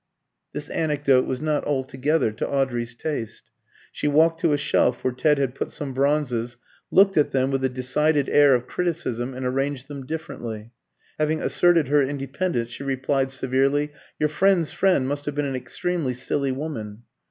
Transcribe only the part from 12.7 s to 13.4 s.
she replied